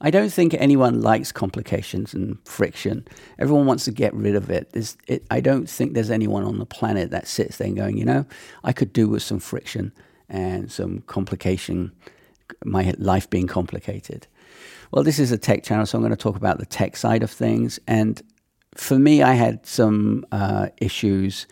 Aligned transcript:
I 0.00 0.10
don't 0.10 0.32
think 0.32 0.54
anyone 0.54 1.02
likes 1.02 1.30
complications 1.30 2.14
and 2.14 2.38
friction. 2.46 3.06
Everyone 3.38 3.66
wants 3.66 3.84
to 3.84 3.90
get 3.90 4.14
rid 4.14 4.34
of 4.34 4.50
it. 4.50 4.70
it. 5.06 5.24
I 5.30 5.40
don't 5.40 5.68
think 5.68 5.92
there's 5.92 6.10
anyone 6.10 6.42
on 6.42 6.58
the 6.58 6.66
planet 6.66 7.10
that 7.10 7.28
sits 7.28 7.58
there 7.58 7.70
going, 7.70 7.98
you 7.98 8.06
know, 8.06 8.24
I 8.64 8.72
could 8.72 8.92
do 8.92 9.08
with 9.08 9.22
some 9.22 9.40
friction 9.40 9.92
and 10.28 10.72
some 10.72 11.02
complication, 11.02 11.92
my 12.64 12.94
life 12.98 13.28
being 13.28 13.46
complicated. 13.46 14.26
Well, 14.90 15.04
this 15.04 15.18
is 15.18 15.32
a 15.32 15.38
tech 15.38 15.64
channel, 15.64 15.84
so 15.86 15.98
I'm 15.98 16.02
going 16.02 16.10
to 16.10 16.16
talk 16.16 16.36
about 16.36 16.58
the 16.58 16.66
tech 16.66 16.96
side 16.96 17.22
of 17.22 17.30
things. 17.30 17.78
And 17.86 18.22
for 18.74 18.98
me, 18.98 19.22
I 19.22 19.34
had 19.34 19.66
some 19.66 20.24
uh, 20.32 20.68
issues 20.78 21.46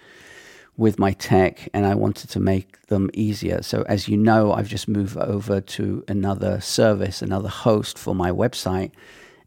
with 0.79 0.96
my 0.96 1.12
tech 1.12 1.68
and 1.74 1.84
I 1.84 1.96
wanted 1.96 2.30
to 2.30 2.40
make 2.40 2.86
them 2.86 3.10
easier. 3.12 3.62
So, 3.62 3.82
as 3.88 4.08
you 4.08 4.16
know, 4.16 4.52
I've 4.52 4.68
just 4.68 4.86
moved 4.88 5.16
over 5.16 5.60
to 5.60 6.04
another 6.06 6.60
service, 6.60 7.20
another 7.20 7.48
host 7.48 7.98
for 7.98 8.14
my 8.14 8.30
website, 8.30 8.92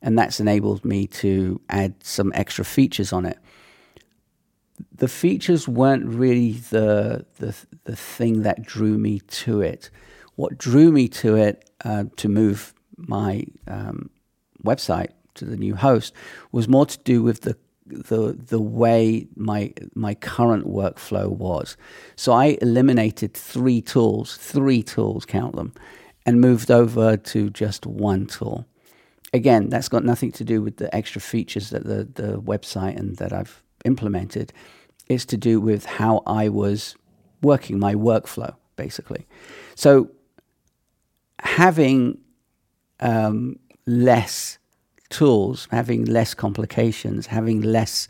and 0.02 0.20
that's 0.20 0.42
enabled 0.42 0.84
me 0.84 1.08
to 1.08 1.60
add 1.70 1.96
some 2.04 2.34
extra 2.36 2.66
features 2.66 3.14
on 3.14 3.26
it. 3.26 3.40
The 4.94 5.08
features 5.08 5.70
weren't 5.70 6.06
really 6.06 6.54
the, 6.54 7.26
the, 7.38 7.56
the 7.86 7.96
thing 7.96 8.42
that 8.42 8.64
drew 8.64 8.98
me 8.98 9.22
to 9.22 9.62
it. 9.62 9.90
What 10.36 10.58
drew 10.58 10.92
me 10.92 11.08
to 11.08 11.36
it 11.38 11.70
uh, 11.86 12.06
to 12.18 12.28
move 12.28 12.74
my 12.98 13.46
um, 13.68 14.10
website 14.66 15.12
to 15.36 15.46
the 15.46 15.56
new 15.56 15.76
host 15.76 16.14
was 16.52 16.68
more 16.68 16.86
to 16.86 17.00
do 17.00 17.24
with 17.24 17.42
the 17.42 17.56
the 17.92 18.34
the 18.34 18.62
way 18.62 19.28
my 19.36 19.74
my 19.96 20.16
current 20.16 20.66
workflow 20.66 21.30
was. 21.30 21.78
So 22.16 22.34
I 22.34 22.58
eliminated 22.62 23.34
three 23.34 23.82
tools, 23.82 24.38
three 24.38 24.84
tools, 24.84 25.26
count 25.26 25.56
them, 25.56 25.74
and 26.26 26.42
moved 26.42 26.72
over 26.72 27.18
to 27.18 27.50
just 27.50 27.86
one 27.86 28.26
tool. 28.28 28.66
Again, 29.34 29.70
that's 29.70 29.90
got 29.90 30.04
nothing 30.04 30.32
to 30.34 30.44
do 30.44 30.62
with 30.62 30.78
the 30.78 30.94
extra 30.96 31.22
features 31.22 31.70
that 31.70 31.84
the 31.86 32.08
the 32.22 32.42
website 32.42 32.98
and 32.98 33.18
that 33.18 33.34
I've 33.34 33.64
implemented. 33.86 34.54
It's 35.08 35.26
to 35.26 35.38
do 35.38 35.60
with 35.60 35.86
how 35.86 36.24
I 36.26 36.50
was 36.50 36.96
working 37.42 37.80
my 37.80 37.96
workflow, 37.96 38.56
basically. 38.76 39.28
So 39.76 40.10
having 41.40 42.20
um, 43.00 43.58
less 43.86 44.60
tools, 45.12 45.68
having 45.72 46.06
less 46.06 46.34
complications, 46.34 47.28
having 47.28 47.62
less 47.62 48.08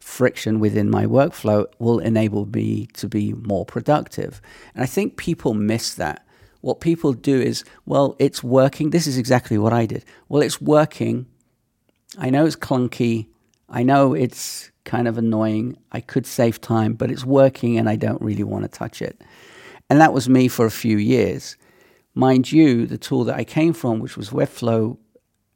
friction 0.00 0.58
within 0.58 0.90
my 0.90 1.04
workflow 1.06 1.66
will 1.78 1.98
enable 1.98 2.46
me 2.46 2.86
to 2.94 3.08
be 3.08 3.34
more 3.34 3.64
productive. 3.64 4.40
And 4.74 4.82
I 4.82 4.86
think 4.86 5.16
people 5.16 5.54
miss 5.54 5.94
that. 5.94 6.26
What 6.60 6.80
people 6.80 7.12
do 7.12 7.40
is, 7.40 7.64
well, 7.86 8.16
it's 8.18 8.42
working. 8.42 8.90
This 8.90 9.06
is 9.06 9.18
exactly 9.18 9.58
what 9.58 9.72
I 9.72 9.86
did. 9.86 10.04
Well, 10.28 10.42
it's 10.42 10.60
working. 10.60 11.26
I 12.18 12.30
know 12.30 12.46
it's 12.46 12.56
clunky. 12.56 13.26
I 13.68 13.82
know 13.82 14.14
it's 14.14 14.70
kind 14.84 15.06
of 15.06 15.18
annoying. 15.18 15.76
I 15.92 16.00
could 16.00 16.26
save 16.26 16.60
time, 16.60 16.94
but 16.94 17.10
it's 17.10 17.24
working 17.24 17.78
and 17.78 17.88
I 17.88 17.96
don't 17.96 18.22
really 18.22 18.44
want 18.44 18.64
to 18.64 18.68
touch 18.68 19.02
it. 19.02 19.20
And 19.90 20.00
that 20.00 20.12
was 20.12 20.28
me 20.28 20.48
for 20.48 20.66
a 20.66 20.70
few 20.70 20.96
years. 20.96 21.56
Mind 22.14 22.50
you, 22.50 22.86
the 22.86 22.98
tool 22.98 23.24
that 23.24 23.36
I 23.36 23.44
came 23.44 23.72
from, 23.72 24.00
which 24.00 24.16
was 24.16 24.30
Webflow, 24.30 24.96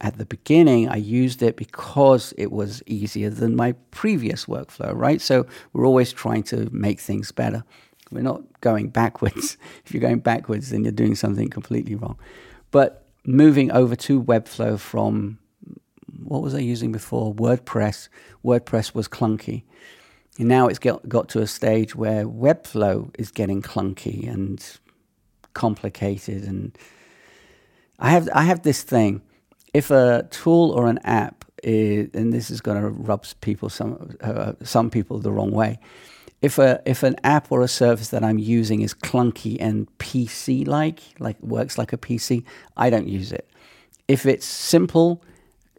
at 0.01 0.17
the 0.17 0.25
beginning, 0.25 0.89
I 0.89 0.97
used 0.97 1.41
it 1.41 1.55
because 1.55 2.33
it 2.37 2.51
was 2.51 2.83
easier 2.85 3.29
than 3.29 3.55
my 3.55 3.73
previous 3.91 4.45
workflow, 4.45 4.91
right? 4.93 5.21
So 5.21 5.45
we're 5.71 5.85
always 5.85 6.11
trying 6.11 6.43
to 6.43 6.69
make 6.71 6.99
things 6.99 7.31
better. 7.31 7.63
We're 8.11 8.21
not 8.21 8.41
going 8.61 8.89
backwards. 8.89 9.57
if 9.85 9.93
you're 9.93 10.01
going 10.01 10.19
backwards, 10.19 10.69
then 10.69 10.83
you're 10.83 10.91
doing 10.91 11.15
something 11.15 11.49
completely 11.49 11.95
wrong. 11.95 12.17
But 12.71 13.05
moving 13.25 13.71
over 13.71 13.95
to 13.95 14.21
Webflow 14.21 14.77
from 14.77 15.39
what 16.23 16.41
was 16.41 16.53
I 16.53 16.59
using 16.59 16.91
before? 16.91 17.33
WordPress. 17.33 18.09
WordPress 18.43 18.93
was 18.93 19.07
clunky. 19.07 19.63
And 20.39 20.47
now 20.47 20.67
it's 20.67 20.79
got 20.79 21.29
to 21.29 21.39
a 21.39 21.47
stage 21.47 21.95
where 21.95 22.25
Webflow 22.25 23.13
is 23.17 23.31
getting 23.31 23.61
clunky 23.61 24.31
and 24.31 24.63
complicated. 25.53 26.43
And 26.43 26.77
I 27.99 28.09
have 28.09 28.27
I 28.33 28.43
have 28.43 28.63
this 28.63 28.81
thing 28.81 29.21
if 29.73 29.91
a 29.91 30.27
tool 30.29 30.71
or 30.71 30.87
an 30.87 30.99
app 31.03 31.45
is, 31.63 32.09
and 32.13 32.31
this 32.31 32.51
is 32.51 32.61
going 32.61 32.81
to 32.81 32.89
rub 32.89 33.25
people 33.41 33.69
some 33.69 34.15
uh, 34.21 34.53
some 34.63 34.89
people 34.89 35.19
the 35.19 35.31
wrong 35.31 35.51
way. 35.51 35.79
If 36.41 36.59
a 36.59 36.81
if 36.85 37.03
an 37.03 37.15
app 37.23 37.51
or 37.51 37.61
a 37.61 37.67
service 37.67 38.09
that 38.09 38.23
I'm 38.23 38.37
using 38.37 38.81
is 38.81 38.93
clunky 38.93 39.57
and 39.59 39.87
PC 39.97 40.67
like, 40.67 40.99
like 41.19 41.41
works 41.41 41.77
like 41.77 41.93
a 41.93 41.97
PC, 41.97 42.43
I 42.77 42.89
don't 42.89 43.07
use 43.07 43.31
it. 43.31 43.49
If 44.07 44.25
it's 44.25 44.45
simple, 44.45 45.23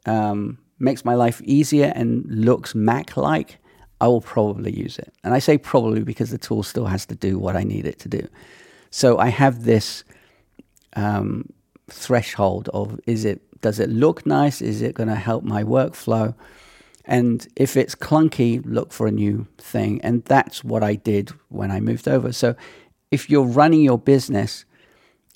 um, 0.07 0.59
makes 0.79 1.05
my 1.05 1.15
life 1.15 1.43
easier 1.43 1.93
and 1.95 2.25
looks 2.27 2.75
Mac 2.75 3.17
like, 3.17 3.59
I 4.01 4.07
will 4.07 4.23
probably 4.23 4.73
use 4.73 4.99
it. 4.99 5.13
And 5.23 5.35
I 5.35 5.39
say 5.39 5.59
probably 5.59 6.03
because 6.03 6.31
the 6.31 6.39
tool 6.39 6.63
still 6.63 6.87
has 6.87 7.05
to 7.07 7.15
do 7.15 7.39
what 7.39 7.57
I 7.57 7.63
need 7.63 7.87
it 7.87 7.99
to 8.01 8.09
do. 8.09 8.27
So 8.91 9.19
I 9.19 9.29
have 9.29 9.65
this 9.65 10.05
um, 10.97 11.53
threshold 11.91 12.71
of 12.73 12.99
is 13.07 13.25
it 13.25 13.43
does 13.65 13.81
it 13.81 13.89
look 13.89 14.27
nice? 14.27 14.61
Is 14.61 14.83
it 14.83 14.95
going 14.95 15.09
to 15.09 15.15
help 15.15 15.43
my 15.43 15.65
workflow? 15.65 16.35
And 17.07 17.49
if 17.57 17.79
it's 17.79 17.95
clunky, 17.95 18.63
look 18.63 18.93
for 18.93 19.07
a 19.07 19.11
new 19.11 19.47
thing. 19.57 20.03
And 20.03 20.23
that's 20.27 20.63
what 20.63 20.83
I 20.83 20.97
did 20.97 21.31
when 21.49 21.71
I 21.71 21.81
moved 21.81 22.07
over. 22.07 22.31
So 22.31 22.57
if 23.11 23.31
you're 23.31 23.47
running 23.47 23.81
your 23.81 23.99
business 23.99 24.67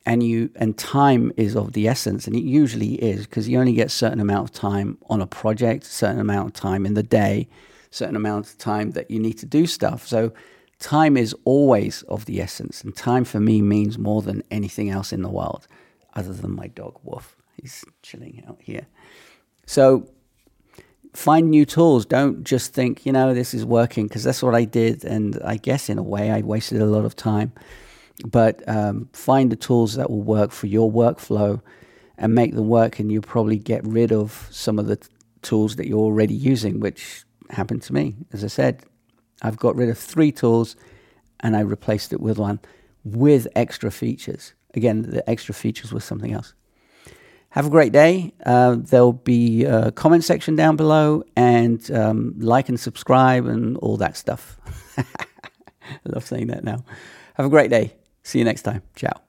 and 0.05 0.23
you 0.23 0.51
and 0.57 0.77
time 0.77 1.33
is 1.39 1.57
of 1.57 1.73
the 1.73 1.89
essence, 1.89 2.27
and 2.27 2.37
it 2.37 2.45
usually 2.45 2.97
is 2.97 3.27
because 3.27 3.49
you 3.49 3.59
only 3.59 3.73
get 3.73 3.87
a 3.87 4.01
certain 4.05 4.21
amount 4.21 4.51
of 4.51 4.55
time 4.55 4.99
on 5.09 5.23
a 5.23 5.27
project, 5.27 5.87
certain 5.87 6.21
amount 6.21 6.49
of 6.49 6.53
time 6.53 6.85
in 6.85 6.93
the 6.93 7.03
day, 7.03 7.49
certain 7.91 8.17
amount 8.17 8.51
of 8.51 8.59
time 8.59 8.91
that 8.91 9.11
you 9.11 9.19
need 9.19 9.39
to 9.39 9.47
do 9.47 9.67
stuff. 9.67 10.07
So 10.07 10.35
time 10.81 11.17
is 11.17 11.35
always 11.47 12.03
of 12.03 12.27
the 12.27 12.43
essence. 12.43 12.85
And 12.85 12.95
time 12.95 13.25
for 13.25 13.41
me 13.41 13.63
means 13.63 13.97
more 13.97 14.21
than 14.21 14.43
anything 14.51 14.91
else 14.91 15.15
in 15.15 15.23
the 15.23 15.31
world, 15.31 15.67
other 16.13 16.35
than 16.35 16.55
my 16.55 16.67
dog 16.67 17.01
Wolf. 17.03 17.35
He's 17.61 17.85
chilling 18.03 18.45
out 18.49 18.59
here. 18.61 18.87
So 19.67 20.09
find 21.15 21.51
new 21.51 21.65
tools. 21.65 22.07
Don't 22.07 22.45
just 22.45 22.73
think, 22.73 23.05
you 23.05 23.13
know, 23.13 23.35
this 23.35 23.55
is 23.55 23.65
working 23.65 24.07
because 24.07 24.25
that's 24.25 24.43
what 24.43 24.55
I 24.55 24.65
did. 24.65 25.05
And 25.05 25.39
I 25.45 25.57
guess 25.57 25.89
in 25.89 25.99
a 25.99 26.03
way, 26.03 26.31
I 26.31 26.41
wasted 26.41 26.81
a 26.81 26.87
lot 26.87 27.05
of 27.05 27.17
time. 27.17 27.53
But 28.27 28.67
um, 28.69 29.09
find 29.13 29.51
the 29.53 29.57
tools 29.57 29.95
that 29.95 30.11
will 30.11 30.23
work 30.23 30.51
for 30.51 30.67
your 30.67 30.91
workflow 30.91 31.61
and 32.17 32.35
make 32.35 32.55
them 32.55 32.69
work. 32.69 32.99
And 32.99 33.13
you'll 33.13 33.23
probably 33.23 33.59
get 33.59 33.85
rid 33.85 34.13
of 34.13 34.49
some 34.51 34.79
of 34.79 34.87
the 34.87 34.97
t- 34.97 35.09
tools 35.43 35.77
that 35.77 35.87
you're 35.87 35.99
already 35.99 36.35
using, 36.35 36.81
which 36.81 37.25
happened 37.51 37.83
to 37.83 37.93
me. 37.93 38.17
As 38.33 38.43
I 38.43 38.49
said, 38.49 38.83
I've 39.43 39.57
got 39.57 39.77
rid 39.77 39.89
of 39.89 39.99
three 39.99 40.33
tools 40.33 40.77
and 41.41 41.57
I 41.57 41.61
replaced 41.61 42.13
it 42.13 42.21
with 42.21 42.39
one 42.39 42.61
with 43.05 43.47
extra 43.55 43.91
features. 43.91 44.55
Again, 44.75 45.03
the 45.03 45.29
extra 45.29 45.55
features 45.55 45.93
was 45.93 46.05
something 46.05 46.33
else. 46.33 46.55
Have 47.51 47.67
a 47.67 47.71
great 47.71 47.93
day. 47.93 48.35
Uh, 48.45 48.77
there'll 48.79 49.13
be 49.15 49.65
a 49.65 49.91
comment 49.93 50.23
section 50.25 50.55
down 50.55 50.77
below 50.77 51.25
and 51.35 51.91
um, 51.91 52.35
like 52.39 52.69
and 52.69 52.79
subscribe 52.79 53.47
and 53.47 53.77
all 53.79 53.97
that 53.97 54.17
stuff. 54.17 54.59
I 54.99 55.05
love 56.05 56.27
saying 56.27 56.49
that 56.49 56.65
now. 56.65 56.85
Have 57.35 57.47
a 57.47 57.51
great 57.51 57.71
day. 57.71 57.95
See 58.23 58.39
you 58.39 58.45
next 58.45 58.63
time. 58.63 58.83
Ciao. 58.95 59.28